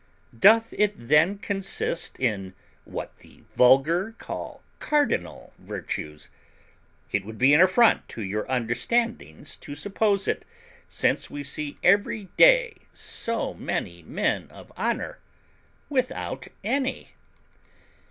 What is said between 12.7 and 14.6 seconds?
so many men